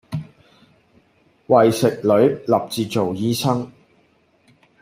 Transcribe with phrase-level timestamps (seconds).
[1.45, 2.11] 為食女
[2.47, 3.71] 立志做醫生